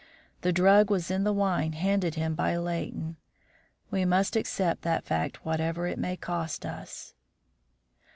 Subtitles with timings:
[0.41, 3.17] The drug was in the wine handed him by Leighton;
[3.91, 7.13] we must accept that fact whatever it may cost us."